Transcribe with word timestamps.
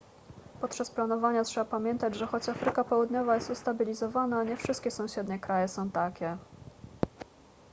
podczas 0.61 0.91
planowania 0.91 1.43
trzeba 1.43 1.65
pamiętać 1.65 2.15
że 2.15 2.25
choć 2.27 2.49
afryka 2.49 2.83
południowa 2.83 3.35
jest 3.35 3.49
ustabilizowana 3.49 4.43
nie 4.43 4.57
wszystkie 4.57 4.91
sąsiednie 4.91 5.39
kraje 5.39 5.67
są 5.67 5.91
takie 5.91 6.37